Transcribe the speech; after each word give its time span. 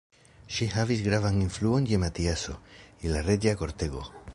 Ŝi 0.55 0.67
havis 0.75 1.03
gravan 1.09 1.37
influon 1.43 1.87
je 1.93 2.01
Matiaso, 2.07 2.59
je 3.05 3.15
la 3.17 3.25
reĝa 3.31 3.59
kortego. 3.63 4.09